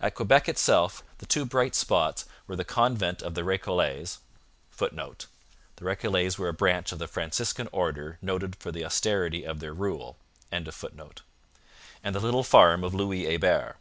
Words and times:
At 0.00 0.14
Quebec 0.14 0.48
itself 0.48 1.02
the 1.18 1.26
two 1.26 1.44
bright 1.44 1.74
spots 1.74 2.24
were 2.46 2.54
the 2.54 2.62
convent 2.64 3.20
of 3.20 3.34
the 3.34 3.42
Recollets 3.42 4.18
[Footnote: 4.70 5.26
The 5.74 5.84
Recollets 5.84 6.38
were 6.38 6.46
a 6.48 6.52
branch 6.52 6.92
of 6.92 7.00
the 7.00 7.08
Franciscan 7.08 7.68
order, 7.72 8.16
noted 8.22 8.54
for 8.54 8.70
the 8.70 8.84
austerity 8.84 9.42
of 9.44 9.58
their 9.58 9.74
rule.] 9.74 10.18
and 10.52 10.64
the 10.66 10.94
little 12.20 12.44
farm 12.44 12.84
of 12.84 12.94
Louis 12.94 13.24
Hebert. 13.26 13.76